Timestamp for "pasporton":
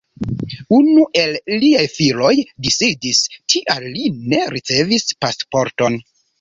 5.23-6.05